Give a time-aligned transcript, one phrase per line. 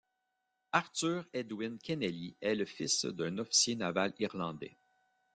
[0.71, 4.75] Arthur Edwin Kennelly est le fils d'un officier naval irlandais.